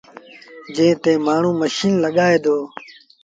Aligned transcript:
جݩهݩ 0.75 0.99
تي 1.03 1.11
مآڻهوٚݩ 1.25 1.59
ميٚشيٚن 1.59 1.93
لڳائيٚݩ 2.03 2.43
دآ۔ 2.43 2.55